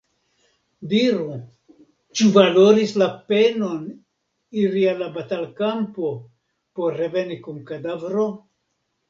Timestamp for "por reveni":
6.81-7.39